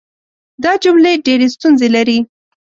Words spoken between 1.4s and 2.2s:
ستونزې لري.